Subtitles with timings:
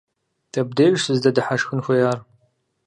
[0.51, 2.19] Дэбдеж сыздэдыхьэшхын хуеяр?